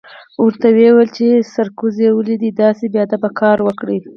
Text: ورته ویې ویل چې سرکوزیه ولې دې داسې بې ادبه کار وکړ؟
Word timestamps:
ورته 0.43 0.67
ویې 0.75 0.89
ویل 0.93 1.09
چې 1.17 1.27
سرکوزیه 1.53 2.11
ولې 2.13 2.35
دې 2.41 2.49
داسې 2.61 2.85
بې 2.91 2.99
ادبه 3.05 3.29
کار 3.39 3.57
وکړ؟ 3.63 3.87